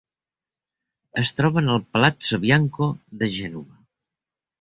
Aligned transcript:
Es 1.23 1.31
troba 1.39 1.61
en 1.63 1.69
el 1.73 1.83
Palazzo 1.97 2.39
Bianco 2.45 2.87
de 3.21 3.29
Gènova. 3.35 3.77